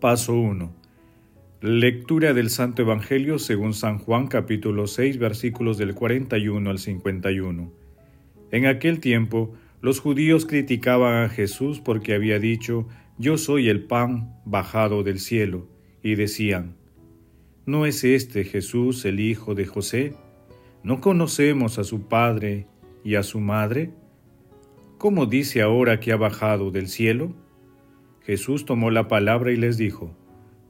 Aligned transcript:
Paso 0.00 0.34
1. 0.34 0.70
Lectura 1.62 2.34
del 2.34 2.50
Santo 2.50 2.82
Evangelio 2.82 3.38
según 3.38 3.72
San 3.72 3.96
Juan 3.98 4.26
capítulo 4.26 4.86
6 4.86 5.16
versículos 5.16 5.78
del 5.78 5.94
41 5.94 6.68
al 6.68 6.78
51. 6.78 7.72
En 8.50 8.66
aquel 8.66 9.00
tiempo 9.00 9.54
los 9.80 10.00
judíos 10.00 10.44
criticaban 10.44 11.24
a 11.24 11.28
Jesús 11.30 11.80
porque 11.80 12.12
había 12.12 12.38
dicho, 12.38 12.86
Yo 13.16 13.38
soy 13.38 13.70
el 13.70 13.84
pan 13.84 14.36
bajado 14.44 15.02
del 15.02 15.18
cielo, 15.18 15.66
y 16.02 16.14
decían, 16.14 16.76
¿No 17.64 17.86
es 17.86 18.04
este 18.04 18.44
Jesús 18.44 19.02
el 19.06 19.18
hijo 19.18 19.54
de 19.54 19.64
José? 19.64 20.12
¿No 20.82 21.00
conocemos 21.00 21.78
a 21.78 21.84
su 21.84 22.02
padre 22.02 22.66
y 23.02 23.14
a 23.14 23.22
su 23.22 23.40
madre? 23.40 23.92
¿Cómo 24.98 25.24
dice 25.24 25.62
ahora 25.62 26.00
que 26.00 26.12
ha 26.12 26.16
bajado 26.16 26.70
del 26.70 26.88
cielo? 26.88 27.45
Jesús 28.26 28.64
tomó 28.64 28.90
la 28.90 29.06
palabra 29.06 29.52
y 29.52 29.56
les 29.56 29.78
dijo, 29.78 30.12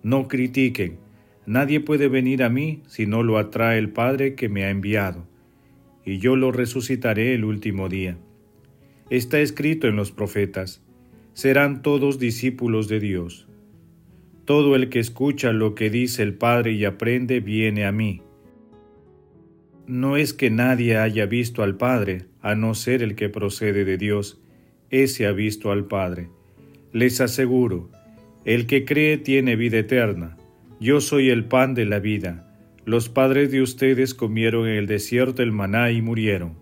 No 0.03 0.29
critiquen, 0.29 0.99
nadie 1.47 1.81
puede 1.81 2.09
venir 2.09 2.43
a 2.43 2.51
mí 2.51 2.83
si 2.87 3.07
no 3.07 3.23
lo 3.23 3.39
atrae 3.39 3.79
el 3.79 3.89
Padre 3.89 4.35
que 4.35 4.51
me 4.51 4.65
ha 4.65 4.71
enviado, 4.71 5.27
y 6.05 6.19
yo 6.19 6.37
lo 6.37 6.53
resucitaré 6.53 7.33
el 7.33 7.47
último 7.47 7.89
día. 7.89 8.19
Está 9.09 9.41
escrito 9.41 9.89
en 9.89 9.97
los 9.97 10.13
profetas, 10.13 10.83
serán 11.33 11.81
todos 11.81 12.19
discípulos 12.19 12.89
de 12.89 13.01
Dios. 13.01 13.49
Todo 14.45 14.77
el 14.77 14.91
que 14.91 14.99
escucha 14.99 15.53
lo 15.53 15.75
que 15.75 15.89
dice 15.89 16.23
el 16.23 16.35
Padre 16.35 16.73
y 16.73 16.85
aprende 16.85 17.41
viene 17.41 17.87
a 17.87 17.91
mí. 17.91 18.21
No 19.87 20.19
es 20.19 20.35
que 20.35 20.51
nadie 20.51 20.99
haya 20.99 21.25
visto 21.25 21.63
al 21.63 21.79
Padre, 21.79 22.27
a 22.43 22.55
no 22.55 22.75
ser 22.75 23.03
el 23.03 23.15
que 23.15 23.31
procede 23.31 23.87
de 23.87 23.97
Dios, 23.97 24.43
ese 24.91 25.27
ha 25.27 25.33
visto 25.33 25.73
al 25.73 25.87
Padre. 25.87 26.29
Les 26.97 27.21
aseguro, 27.21 27.91
el 28.47 28.67
que 28.67 28.87
cree 28.87 29.19
tiene 29.19 29.55
vida 29.55 29.77
eterna. 29.77 30.39
Yo 30.81 31.03
soy 31.03 31.29
el 31.29 31.45
pan 31.45 31.75
de 31.75 31.85
la 31.85 31.99
vida. 31.99 32.49
Los 32.87 33.11
padres 33.11 33.51
de 33.51 33.61
ustedes 33.61 34.15
comieron 34.15 34.67
en 34.67 34.77
el 34.77 34.87
desierto 34.87 35.43
el 35.43 35.53
maná 35.53 35.91
y 35.91 36.01
murieron. 36.01 36.55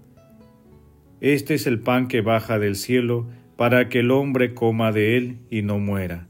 Este 1.20 1.54
es 1.54 1.68
el 1.68 1.78
pan 1.78 2.08
que 2.08 2.20
baja 2.20 2.58
del 2.58 2.74
cielo 2.74 3.28
para 3.54 3.88
que 3.88 4.00
el 4.00 4.10
hombre 4.10 4.54
coma 4.54 4.90
de 4.90 5.16
él 5.16 5.38
y 5.50 5.62
no 5.62 5.78
muera. 5.78 6.26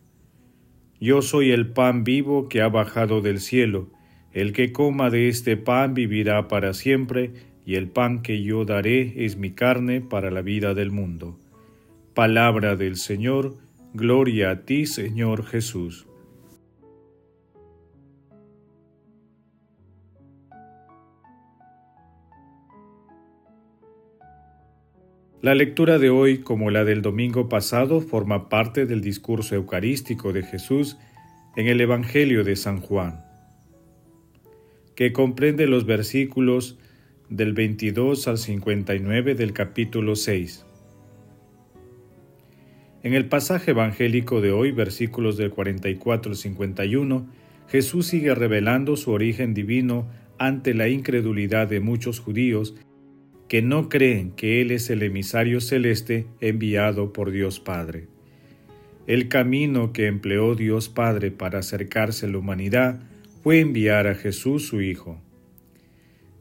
Yo 1.01 1.23
soy 1.23 1.51
el 1.53 1.69
pan 1.69 2.05
vivo 2.05 2.51
que 2.51 2.61
ha 2.61 2.69
bajado 2.69 3.23
del 3.23 3.41
cielo. 3.41 3.89
El 4.35 4.53
que 4.53 4.71
coma 4.71 5.09
de 5.09 5.29
este 5.29 5.57
pan 5.57 5.95
vivirá 5.95 6.47
para 6.47 6.75
siempre, 6.75 7.33
y 7.65 7.77
el 7.77 7.89
pan 7.89 8.21
que 8.21 8.43
yo 8.43 8.67
daré 8.67 9.25
es 9.25 9.39
mi 9.39 9.53
carne 9.53 10.03
para 10.03 10.31
la 10.31 10.43
vida 10.43 10.75
del 10.75 10.91
mundo. 10.91 11.41
Palabra 12.13 12.77
del 12.77 12.97
Señor, 12.97 13.65
Gloria 13.97 14.51
a 14.51 14.65
ti, 14.65 14.87
Señor 14.87 15.47
Jesús. 15.47 16.09
La 25.41 25.55
lectura 25.55 26.01
de 26.01 26.11
hoy, 26.11 26.39
como 26.39 26.73
la 26.73 26.83
del 26.83 27.03
domingo 27.03 27.49
pasado, 27.49 28.01
forma 28.01 28.49
parte 28.49 28.85
del 28.85 29.01
discurso 29.01 29.55
eucarístico 29.55 30.33
de 30.33 30.43
Jesús 30.43 30.99
en 31.55 31.69
el 31.69 31.81
Evangelio 31.81 32.43
de 32.43 32.57
San 32.57 32.81
Juan, 32.81 33.25
que 34.97 35.13
comprende 35.13 35.69
los 35.69 35.87
versículos 35.87 36.81
del 37.29 37.53
22 37.53 38.27
al 38.27 38.39
59 38.39 39.37
del 39.37 39.53
capítulo 39.53 40.17
6. 40.17 40.67
En 43.05 43.13
el 43.13 43.27
pasaje 43.27 43.73
evangélico 43.73 44.41
de 44.41 44.51
hoy, 44.51 44.73
versículos 44.73 45.37
del 45.37 45.51
44 45.51 46.31
al 46.33 46.37
51, 46.39 47.27
Jesús 47.69 48.07
sigue 48.07 48.35
revelando 48.35 48.97
su 48.97 49.11
origen 49.11 49.53
divino 49.53 50.09
ante 50.39 50.73
la 50.73 50.89
incredulidad 50.89 51.69
de 51.69 51.81
muchos 51.81 52.19
judíos 52.19 52.75
que 53.47 53.61
no 53.61 53.91
creen 53.91 54.31
que 54.31 54.63
Él 54.63 54.71
es 54.71 54.89
el 54.89 55.03
emisario 55.03 55.61
celeste 55.61 56.25
enviado 56.41 57.13
por 57.13 57.31
Dios 57.31 57.61
Padre. 57.61 58.07
El 59.07 59.29
camino 59.29 59.93
que 59.93 60.07
empleó 60.07 60.55
Dios 60.55 60.89
Padre 60.89 61.31
para 61.31 61.59
acercarse 61.59 62.25
a 62.25 62.31
la 62.31 62.39
humanidad 62.39 63.01
fue 63.43 63.61
enviar 63.61 64.07
a 64.07 64.15
Jesús 64.15 64.67
su 64.67 64.81
Hijo. 64.81 65.21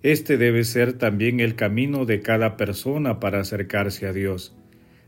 Este 0.02 0.38
debe 0.38 0.64
ser 0.64 0.94
también 0.94 1.42
el 1.42 1.56
camino 1.56 2.06
de 2.06 2.22
cada 2.22 2.56
persona 2.56 3.20
para 3.20 3.42
acercarse 3.42 4.08
a 4.08 4.14
Dios 4.14 4.56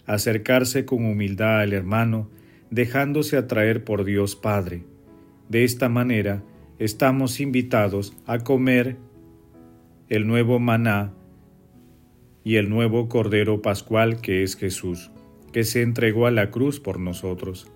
acercarse 0.06 0.86
con 0.86 1.06
humildad 1.06 1.62
al 1.62 1.74
hermano, 1.74 2.30
dejándose 2.70 3.38
atraer 3.38 3.84
por 3.84 4.04
Dios 4.04 4.36
Padre. 4.36 4.84
De 5.50 5.64
esta 5.64 5.90
manera, 5.90 6.44
estamos 6.80 7.40
invitados 7.40 8.16
a 8.26 8.40
comer 8.40 8.98
el 10.10 10.28
nuevo 10.28 10.60
maná 10.60 11.14
y 12.44 12.58
el 12.58 12.70
nuevo 12.70 13.10
Cordero 13.10 13.62
Pascual 13.62 14.22
que 14.22 14.44
es 14.44 14.56
Jesús, 14.56 15.12
que 15.52 15.64
se 15.64 15.82
entregó 15.82 16.28
a 16.28 16.32
la 16.32 16.52
cruz 16.52 16.80
por 16.80 17.00
nosotros. 17.00 17.72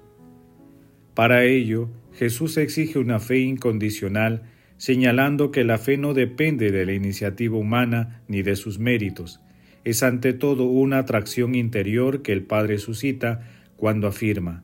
Para 1.15 1.43
ello, 1.43 1.89
Jesús 2.13 2.57
exige 2.57 2.99
una 2.99 3.19
fe 3.19 3.39
incondicional, 3.39 4.43
señalando 4.77 5.51
que 5.51 5.63
la 5.63 5.77
fe 5.77 5.97
no 5.97 6.13
depende 6.13 6.71
de 6.71 6.85
la 6.85 6.93
iniciativa 6.93 7.57
humana 7.57 8.21
ni 8.27 8.41
de 8.41 8.55
sus 8.55 8.79
méritos, 8.79 9.41
es 9.83 10.03
ante 10.03 10.33
todo 10.33 10.65
una 10.65 10.99
atracción 10.99 11.55
interior 11.55 12.21
que 12.21 12.33
el 12.33 12.43
Padre 12.43 12.77
suscita 12.77 13.47
cuando 13.77 14.07
afirma, 14.07 14.63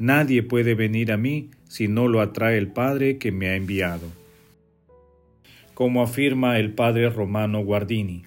Nadie 0.00 0.42
puede 0.42 0.74
venir 0.74 1.12
a 1.12 1.18
mí 1.18 1.50
si 1.68 1.86
no 1.86 2.08
lo 2.08 2.22
atrae 2.22 2.56
el 2.56 2.68
Padre 2.68 3.18
que 3.18 3.32
me 3.32 3.50
ha 3.50 3.54
enviado. 3.54 4.06
Como 5.74 6.02
afirma 6.02 6.58
el 6.58 6.72
Padre 6.72 7.10
Romano 7.10 7.62
Guardini, 7.62 8.22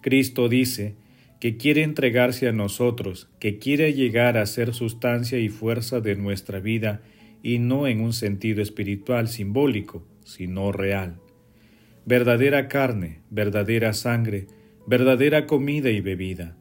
Cristo 0.00 0.48
dice 0.48 0.96
que 1.38 1.56
quiere 1.56 1.84
entregarse 1.84 2.48
a 2.48 2.52
nosotros, 2.52 3.28
que 3.38 3.60
quiere 3.60 3.92
llegar 3.92 4.36
a 4.36 4.44
ser 4.46 4.74
sustancia 4.74 5.38
y 5.38 5.50
fuerza 5.50 6.00
de 6.00 6.16
nuestra 6.16 6.58
vida 6.58 7.02
y 7.44 7.60
no 7.60 7.86
en 7.86 8.00
un 8.00 8.12
sentido 8.12 8.60
espiritual 8.60 9.28
simbólico, 9.28 10.04
sino 10.24 10.72
real. 10.72 11.20
Verdadera 12.06 12.66
carne, 12.66 13.20
verdadera 13.30 13.92
sangre, 13.92 14.48
verdadera 14.86 15.46
comida 15.46 15.90
y 15.90 16.00
bebida. 16.00 16.56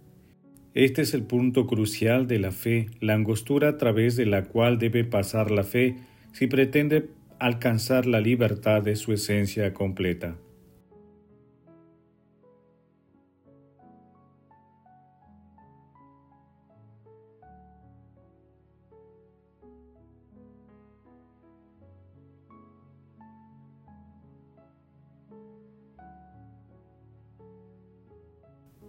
Este 0.73 1.01
es 1.01 1.13
el 1.13 1.23
punto 1.23 1.67
crucial 1.67 2.25
de 2.25 2.39
la 2.39 2.51
fe, 2.51 2.87
la 2.99 3.13
angostura 3.13 3.69
a 3.69 3.77
través 3.77 4.15
de 4.15 4.25
la 4.25 4.45
cual 4.45 4.79
debe 4.79 5.03
pasar 5.03 5.51
la 5.51 5.63
fe 5.63 5.97
si 6.31 6.47
pretende 6.47 7.09
alcanzar 7.39 8.05
la 8.05 8.21
libertad 8.21 8.81
de 8.81 8.95
su 8.95 9.11
esencia 9.11 9.73
completa. 9.73 10.37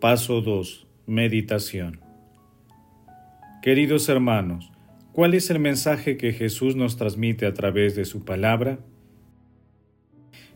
Paso 0.05 0.43
2. 0.43 0.87
Meditación. 1.07 1.99
Queridos 3.63 4.07
hermanos, 4.11 4.71
¿cuál 5.13 5.33
es 5.33 5.49
el 5.49 5.61
mensaje 5.61 6.19
que 6.19 6.35
Jesús 6.35 6.77
nos 6.77 6.99
transmite 6.99 7.47
a 7.47 7.55
través 7.55 7.97
de 7.97 8.05
su 8.05 8.23
palabra? 8.23 8.81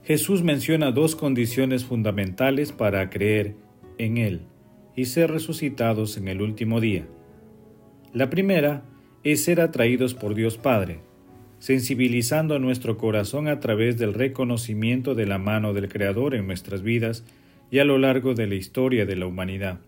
Jesús 0.04 0.42
menciona 0.42 0.92
dos 0.92 1.16
condiciones 1.16 1.86
fundamentales 1.86 2.72
para 2.72 3.08
creer 3.08 3.54
en 3.96 4.18
Él 4.18 4.42
y 4.94 5.06
ser 5.06 5.30
resucitados 5.30 6.18
en 6.18 6.28
el 6.28 6.42
último 6.42 6.78
día. 6.82 7.06
La 8.12 8.28
primera 8.28 8.82
es 9.24 9.44
ser 9.44 9.62
atraídos 9.62 10.12
por 10.12 10.34
Dios 10.34 10.58
Padre. 10.58 11.00
sensibilizando 11.58 12.58
nuestro 12.58 12.98
corazón 12.98 13.48
a 13.48 13.60
través 13.60 13.96
del 13.96 14.12
reconocimiento 14.12 15.14
de 15.14 15.24
la 15.24 15.38
mano 15.38 15.72
del 15.72 15.88
Creador 15.88 16.34
en 16.34 16.46
nuestras 16.46 16.82
vidas 16.82 17.24
y 17.70 17.78
a 17.78 17.84
lo 17.84 17.98
largo 17.98 18.34
de 18.34 18.46
la 18.46 18.54
historia 18.54 19.06
de 19.06 19.16
la 19.16 19.26
humanidad. 19.26 19.80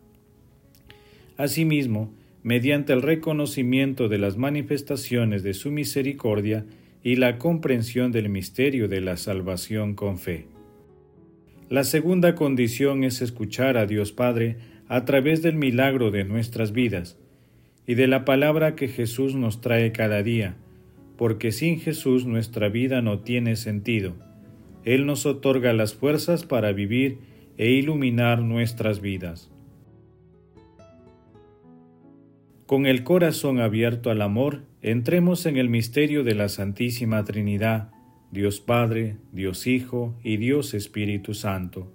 Asimismo, 1.37 2.13
mediante 2.43 2.93
el 2.93 3.03
reconocimiento 3.03 4.09
de 4.09 4.19
las 4.19 4.37
manifestaciones 4.37 5.43
de 5.43 5.55
su 5.55 5.71
misericordia 5.71 6.67
y 7.03 7.17
la 7.17 7.39
comprensión 7.39 8.13
del 8.13 8.29
misterio 8.29 8.89
de 8.89 9.01
la 9.01 9.17
salvación 9.17 9.95
con 9.95 10.19
fe. 10.19 10.47
La 11.69 11.85
segunda 11.85 12.35
condición 12.35 13.05
es 13.05 13.23
escuchar 13.23 13.77
a 13.77 13.87
Dios 13.87 14.13
Padre 14.13 14.57
a 14.89 15.05
través 15.05 15.41
del 15.41 15.55
milagro 15.55 16.11
de 16.11 16.25
nuestras 16.25 16.73
vidas 16.73 17.17
y 17.87 17.95
de 17.95 18.07
la 18.07 18.25
palabra 18.25 18.75
que 18.75 18.89
Jesús 18.89 19.35
nos 19.35 19.61
trae 19.61 19.93
cada 19.93 20.23
día, 20.23 20.57
porque 21.17 21.53
sin 21.53 21.79
Jesús 21.79 22.27
nuestra 22.27 22.69
vida 22.69 23.03
no 23.03 23.21
tiene 23.21 23.57
sentido. 23.57 24.15
Él 24.85 25.07
nos 25.07 25.27
otorga 25.27 25.73
las 25.73 25.95
fuerzas 25.95 26.45
para 26.45 26.73
vivir 26.73 27.19
e 27.61 27.73
iluminar 27.73 28.41
nuestras 28.41 29.03
vidas. 29.03 29.51
Con 32.65 32.87
el 32.87 33.05
corazón 33.05 33.61
abierto 33.61 34.11
al 34.11 34.23
amor, 34.23 34.63
entremos 34.81 35.45
en 35.45 35.59
el 35.59 35.69
misterio 35.69 36.25
de 36.25 36.35
la 36.35 36.49
Santísima 36.49 37.23
Trinidad, 37.23 37.91
Dios 38.31 38.63
Padre, 38.63 39.19
Dios 39.33 39.67
Hijo 39.67 40.19
y 40.25 40.39
Dios 40.39 40.73
Espíritu 40.73 41.35
Santo, 41.35 41.93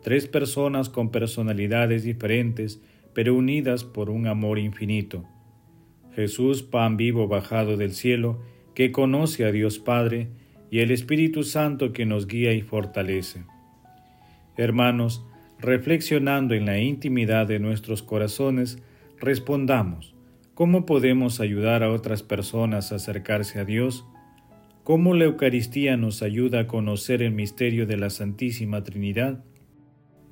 tres 0.00 0.28
personas 0.28 0.88
con 0.88 1.10
personalidades 1.10 2.04
diferentes, 2.04 2.80
pero 3.12 3.34
unidas 3.34 3.82
por 3.82 4.10
un 4.10 4.28
amor 4.28 4.60
infinito. 4.60 5.24
Jesús, 6.14 6.62
pan 6.62 6.96
vivo 6.96 7.26
bajado 7.26 7.76
del 7.76 7.94
cielo, 7.94 8.38
que 8.76 8.92
conoce 8.92 9.44
a 9.44 9.50
Dios 9.50 9.80
Padre, 9.80 10.28
y 10.70 10.78
el 10.78 10.92
Espíritu 10.92 11.42
Santo 11.42 11.92
que 11.92 12.06
nos 12.06 12.28
guía 12.28 12.52
y 12.52 12.62
fortalece. 12.62 13.42
Hermanos, 14.60 15.24
reflexionando 15.58 16.52
en 16.52 16.66
la 16.66 16.78
intimidad 16.78 17.46
de 17.46 17.58
nuestros 17.58 18.02
corazones, 18.02 18.76
respondamos, 19.18 20.14
¿cómo 20.52 20.84
podemos 20.84 21.40
ayudar 21.40 21.82
a 21.82 21.90
otras 21.90 22.22
personas 22.22 22.92
a 22.92 22.96
acercarse 22.96 23.58
a 23.58 23.64
Dios? 23.64 24.04
¿Cómo 24.84 25.14
la 25.14 25.24
Eucaristía 25.24 25.96
nos 25.96 26.20
ayuda 26.20 26.60
a 26.60 26.66
conocer 26.66 27.22
el 27.22 27.32
misterio 27.32 27.86
de 27.86 27.96
la 27.96 28.10
Santísima 28.10 28.84
Trinidad? 28.84 29.42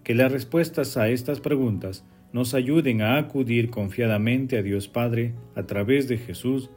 Que 0.05 0.15
las 0.15 0.31
respuestas 0.31 0.99
a 0.99 1.09
estas 1.09 1.41
preguntas 1.41 2.05
nos 2.35 2.53
ayuden 2.53 3.01
a 3.01 3.17
acudir 3.17 3.71
confiadamente 3.71 4.59
a 4.59 4.63
Dios 4.63 4.89
Padre 4.89 5.33
a 5.55 5.63
través 5.63 6.07
de 6.07 6.19
Jesús 6.19 6.69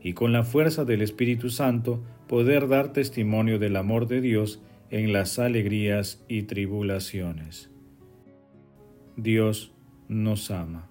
y 0.00 0.12
con 0.12 0.32
la 0.32 0.44
fuerza 0.44 0.84
del 0.84 1.02
Espíritu 1.02 1.50
Santo 1.50 2.00
poder 2.28 2.68
dar 2.68 2.92
testimonio 2.92 3.58
del 3.58 3.74
amor 3.74 4.06
de 4.06 4.20
Dios 4.20 4.62
en 4.92 5.10
las 5.10 5.38
alegrías 5.38 6.22
y 6.28 6.42
tribulaciones. 6.42 7.70
Dios 9.16 9.72
nos 10.06 10.50
ama. 10.50 10.90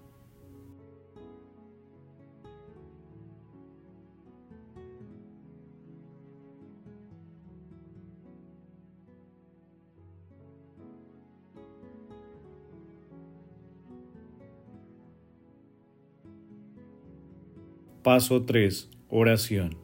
Paso 18.02 18.46
3. 18.46 18.90
Oración. 19.10 19.78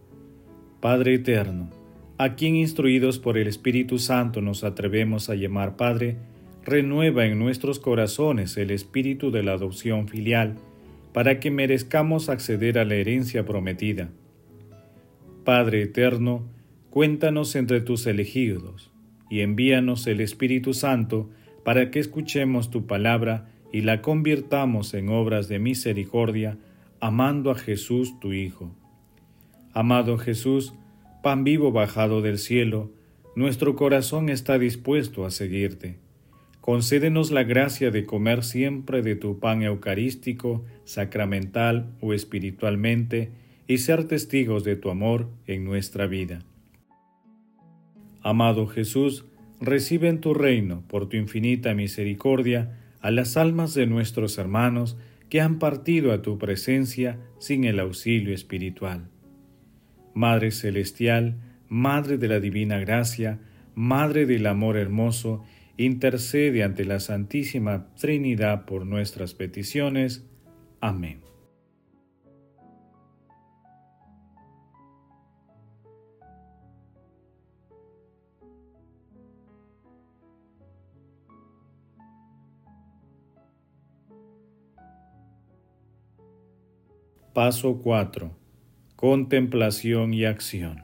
Padre 0.81 1.13
Eterno, 1.13 1.69
a 2.17 2.35
quien 2.35 2.55
instruidos 2.55 3.19
por 3.19 3.37
el 3.37 3.47
Espíritu 3.47 3.99
Santo 3.99 4.41
nos 4.41 4.63
atrevemos 4.63 5.29
a 5.29 5.35
llamar 5.35 5.75
Padre, 5.75 6.17
renueva 6.63 7.25
en 7.25 7.37
nuestros 7.37 7.79
corazones 7.79 8.57
el 8.57 8.71
espíritu 8.71 9.31
de 9.31 9.43
la 9.43 9.53
adopción 9.53 10.07
filial, 10.07 10.55
para 11.13 11.39
que 11.39 11.51
merezcamos 11.51 12.29
acceder 12.29 12.77
a 12.77 12.85
la 12.85 12.95
herencia 12.95 13.45
prometida. 13.45 14.09
Padre 15.43 15.83
Eterno, 15.83 16.45
cuéntanos 16.89 17.55
entre 17.55 17.81
tus 17.81 18.05
elegidos, 18.05 18.91
y 19.29 19.41
envíanos 19.41 20.07
el 20.07 20.19
Espíritu 20.21 20.73
Santo 20.73 21.29
para 21.63 21.91
que 21.91 21.99
escuchemos 21.99 22.71
tu 22.71 22.85
palabra 22.85 23.49
y 23.71 23.81
la 23.81 24.01
convirtamos 24.01 24.93
en 24.93 25.09
obras 25.09 25.47
de 25.49 25.59
misericordia, 25.59 26.57
amando 26.99 27.51
a 27.51 27.55
Jesús 27.55 28.19
tu 28.19 28.33
Hijo. 28.33 28.71
Amado 29.73 30.17
Jesús, 30.17 30.73
pan 31.27 31.43
vivo 31.43 31.73
bajado 31.73 32.21
del 32.21 32.37
cielo, 32.37 32.89
nuestro 33.35 33.75
corazón 33.75 34.29
está 34.29 34.57
dispuesto 34.57 35.25
a 35.25 35.29
seguirte. 35.29 35.97
Concédenos 36.61 37.31
la 37.31 37.43
gracia 37.43 37.91
de 37.91 38.05
comer 38.05 38.45
siempre 38.45 39.01
de 39.01 39.17
tu 39.17 39.37
pan 39.37 39.61
eucarístico, 39.61 40.63
sacramental 40.85 41.91
o 41.99 42.13
espiritualmente, 42.13 43.31
y 43.67 43.79
ser 43.79 44.05
testigos 44.05 44.63
de 44.63 44.77
tu 44.77 44.89
amor 44.89 45.27
en 45.47 45.65
nuestra 45.65 46.07
vida. 46.07 46.45
Amado 48.21 48.65
Jesús, 48.65 49.25
recibe 49.59 50.07
en 50.07 50.21
tu 50.21 50.33
reino, 50.33 50.85
por 50.87 51.09
tu 51.09 51.17
infinita 51.17 51.73
misericordia, 51.73 52.79
a 53.01 53.11
las 53.11 53.35
almas 53.35 53.73
de 53.73 53.85
nuestros 53.85 54.37
hermanos 54.37 54.97
que 55.27 55.41
han 55.41 55.59
partido 55.59 56.13
a 56.13 56.21
tu 56.21 56.37
presencia 56.37 57.19
sin 57.37 57.65
el 57.65 57.81
auxilio 57.81 58.33
espiritual. 58.33 59.09
Madre 60.17 60.49
Celestial, 60.49 61.35
Madre 61.69 62.17
de 62.17 62.27
la 62.27 62.39
Divina 62.39 62.79
Gracia, 62.79 63.39
Madre 63.75 64.25
del 64.25 64.47
Amor 64.47 64.75
Hermoso, 64.75 65.43
intercede 65.77 66.63
ante 66.63 66.85
la 66.85 66.99
Santísima 66.99 67.93
Trinidad 67.93 68.65
por 68.65 68.87
nuestras 68.87 69.35
peticiones. 69.35 70.25
Amén. 70.81 71.21
Paso 87.35 87.77
4. 87.83 88.46
Contemplación 88.97 90.11
y 90.11 90.25
acción. 90.25 90.81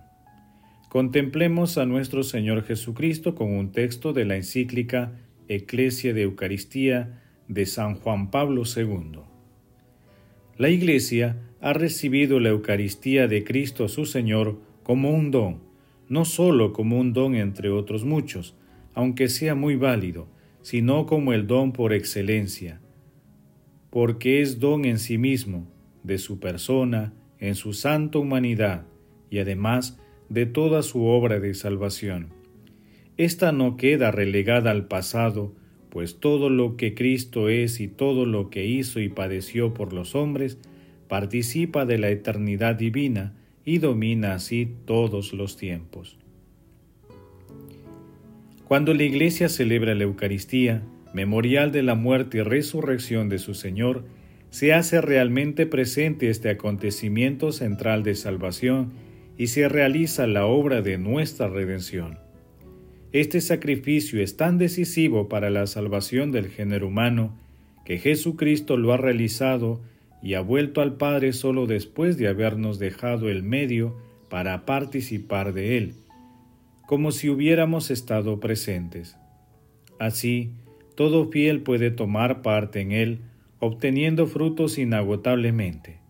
Contemplemos 0.89 1.79
a 1.79 1.87
nuestro 1.87 2.21
Señor 2.21 2.63
Jesucristo 2.63 3.33
con 3.33 3.51
un 3.51 3.71
texto 3.71 4.13
de 4.13 4.23
la 4.23 4.35
encíclica 4.35 5.13
Eclesia 5.47 6.13
de 6.13 6.21
Eucaristía 6.21 7.23
de 7.47 7.65
San 7.65 7.95
Juan 7.95 8.29
Pablo 8.29 8.65
II. 8.67 9.21
La 10.59 10.69
Iglesia 10.69 11.41
ha 11.59 11.73
recibido 11.73 12.39
la 12.39 12.49
Eucaristía 12.49 13.27
de 13.27 13.43
Cristo 13.43 13.87
su 13.87 14.05
Señor 14.05 14.59
como 14.83 15.09
un 15.09 15.31
don, 15.31 15.63
no 16.07 16.23
sólo 16.23 16.71
como 16.71 16.99
un 16.99 17.13
don 17.13 17.33
entre 17.33 17.71
otros 17.71 18.05
muchos, 18.05 18.55
aunque 18.93 19.27
sea 19.27 19.55
muy 19.55 19.75
válido, 19.75 20.27
sino 20.61 21.07
como 21.07 21.33
el 21.33 21.47
don 21.47 21.73
por 21.73 21.93
excelencia, 21.93 22.79
porque 23.89 24.43
es 24.43 24.59
don 24.59 24.85
en 24.85 24.99
sí 24.99 25.17
mismo, 25.17 25.67
de 26.03 26.19
su 26.19 26.39
persona, 26.39 27.15
en 27.43 27.55
su 27.55 27.73
santa 27.73 28.19
humanidad 28.19 28.85
y 29.29 29.39
además 29.39 29.99
de 30.29 30.45
toda 30.45 30.81
su 30.81 31.03
obra 31.03 31.41
de 31.41 31.53
salvación. 31.53 32.29
Esta 33.17 33.51
no 33.51 33.75
queda 33.75 34.11
relegada 34.11 34.71
al 34.71 34.87
pasado, 34.87 35.53
pues 35.89 36.21
todo 36.21 36.49
lo 36.49 36.77
que 36.77 36.95
Cristo 36.95 37.49
es 37.49 37.81
y 37.81 37.89
todo 37.89 38.25
lo 38.25 38.49
que 38.49 38.65
hizo 38.65 39.01
y 39.01 39.09
padeció 39.09 39.73
por 39.73 39.91
los 39.91 40.15
hombres 40.15 40.57
participa 41.09 41.85
de 41.85 41.97
la 41.97 42.11
eternidad 42.11 42.75
divina 42.75 43.33
y 43.65 43.79
domina 43.79 44.35
así 44.35 44.65
todos 44.85 45.33
los 45.33 45.57
tiempos. 45.57 46.17
Cuando 48.63 48.93
la 48.93 49.03
Iglesia 49.03 49.49
celebra 49.49 49.95
la 49.95 50.03
Eucaristía, 50.05 50.81
memorial 51.13 51.73
de 51.73 51.83
la 51.83 51.95
muerte 51.95 52.37
y 52.37 52.41
resurrección 52.41 53.27
de 53.27 53.37
su 53.37 53.53
Señor, 53.53 54.05
se 54.53 54.71
hace 54.71 55.01
realmente 55.01 55.65
presente 55.65 56.29
este 56.29 56.51
acontecimiento 56.51 57.51
central 57.51 58.03
de 58.03 58.13
salvación 58.13 58.93
y 59.35 59.47
se 59.47 59.67
realiza 59.67 60.27
la 60.27 60.45
obra 60.45 60.83
de 60.83 60.99
nuestra 60.99 61.47
redención. 61.47 62.19
Este 63.13 63.41
sacrificio 63.41 64.21
es 64.21 64.37
tan 64.37 64.59
decisivo 64.59 65.27
para 65.27 65.49
la 65.49 65.65
salvación 65.65 66.31
del 66.31 66.49
género 66.49 66.89
humano 66.89 67.35
que 67.83 67.97
Jesucristo 67.97 68.77
lo 68.77 68.93
ha 68.93 68.97
realizado 68.97 69.81
y 70.21 70.35
ha 70.35 70.41
vuelto 70.41 70.81
al 70.81 70.97
Padre 70.97 71.33
solo 71.33 71.65
después 71.65 72.19
de 72.19 72.27
habernos 72.27 72.77
dejado 72.77 73.29
el 73.31 73.41
medio 73.41 73.97
para 74.29 74.67
participar 74.67 75.53
de 75.53 75.77
él, 75.77 75.93
como 76.85 77.11
si 77.11 77.27
hubiéramos 77.27 77.89
estado 77.89 78.39
presentes. 78.39 79.17
Así, 79.97 80.51
todo 80.93 81.31
fiel 81.31 81.61
puede 81.61 81.89
tomar 81.89 82.43
parte 82.43 82.81
en 82.81 82.91
él 82.91 83.21
obteniendo 83.63 84.27
frutos 84.27 84.77
inagotablemente. 84.77 86.01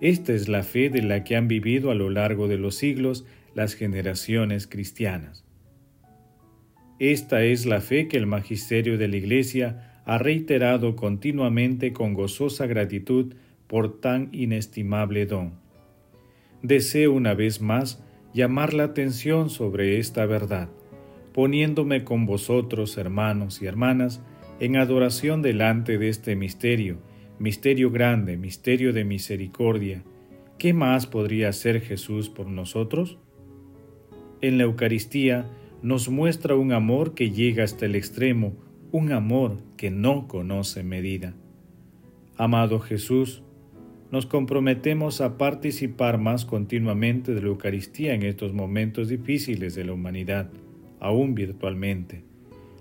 Esta 0.00 0.32
es 0.32 0.48
la 0.48 0.64
fe 0.64 0.90
de 0.90 1.00
la 1.00 1.22
que 1.22 1.36
han 1.36 1.46
vivido 1.46 1.92
a 1.92 1.94
lo 1.94 2.10
largo 2.10 2.48
de 2.48 2.58
los 2.58 2.74
siglos 2.74 3.24
las 3.54 3.74
generaciones 3.74 4.66
cristianas. 4.66 5.44
Esta 6.98 7.44
es 7.44 7.66
la 7.66 7.80
fe 7.80 8.08
que 8.08 8.16
el 8.16 8.26
magisterio 8.26 8.98
de 8.98 9.06
la 9.06 9.16
Iglesia 9.16 10.02
ha 10.04 10.18
reiterado 10.18 10.96
continuamente 10.96 11.92
con 11.92 12.14
gozosa 12.14 12.66
gratitud 12.66 13.34
por 13.68 14.00
tan 14.00 14.28
inestimable 14.32 15.26
don. 15.26 15.52
Deseo 16.62 17.12
una 17.12 17.34
vez 17.34 17.60
más 17.60 18.02
llamar 18.34 18.74
la 18.74 18.84
atención 18.84 19.50
sobre 19.50 20.00
esta 20.00 20.26
verdad, 20.26 20.68
poniéndome 21.32 22.02
con 22.02 22.26
vosotros, 22.26 22.98
hermanos 22.98 23.62
y 23.62 23.66
hermanas, 23.66 24.20
en 24.60 24.76
adoración 24.76 25.40
delante 25.40 25.96
de 25.96 26.10
este 26.10 26.36
misterio, 26.36 26.98
misterio 27.38 27.90
grande, 27.90 28.36
misterio 28.36 28.92
de 28.92 29.04
misericordia. 29.04 30.04
¿Qué 30.58 30.74
más 30.74 31.06
podría 31.06 31.48
hacer 31.48 31.80
Jesús 31.80 32.28
por 32.28 32.46
nosotros? 32.46 33.18
En 34.42 34.58
la 34.58 34.64
Eucaristía 34.64 35.46
nos 35.82 36.10
muestra 36.10 36.54
un 36.54 36.72
amor 36.72 37.14
que 37.14 37.30
llega 37.30 37.64
hasta 37.64 37.86
el 37.86 37.94
extremo, 37.94 38.52
un 38.92 39.12
amor 39.12 39.56
que 39.78 39.90
no 39.90 40.28
conoce 40.28 40.82
medida. 40.82 41.34
Amado 42.36 42.80
Jesús, 42.80 43.42
nos 44.10 44.26
comprometemos 44.26 45.22
a 45.22 45.38
participar 45.38 46.18
más 46.18 46.44
continuamente 46.44 47.32
de 47.32 47.40
la 47.40 47.48
Eucaristía 47.48 48.12
en 48.12 48.24
estos 48.24 48.52
momentos 48.52 49.08
difíciles 49.08 49.74
de 49.74 49.84
la 49.84 49.92
humanidad, 49.92 50.50
aún 50.98 51.34
virtualmente. 51.34 52.24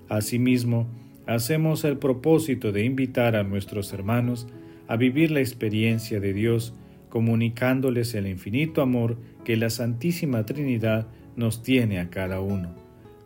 Asimismo, 0.09 0.87
hacemos 1.29 1.83
el 1.83 1.97
propósito 1.97 2.71
de 2.71 2.83
invitar 2.83 3.35
a 3.35 3.43
nuestros 3.43 3.93
hermanos 3.93 4.47
a 4.87 4.97
vivir 4.97 5.29
la 5.29 5.41
experiencia 5.41 6.19
de 6.19 6.33
Dios, 6.33 6.73
comunicándoles 7.09 8.15
el 8.15 8.25
infinito 8.25 8.81
amor 8.81 9.17
que 9.45 9.55
la 9.55 9.69
Santísima 9.69 10.45
Trinidad 10.45 11.07
nos 11.35 11.61
tiene 11.61 11.99
a 11.99 12.09
cada 12.09 12.41
uno. 12.41 12.75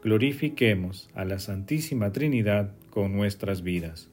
Glorifiquemos 0.04 1.10
a 1.16 1.24
la 1.24 1.40
Santísima 1.40 2.12
Trinidad 2.12 2.74
con 2.90 3.14
nuestras 3.14 3.64
vidas. 3.64 4.13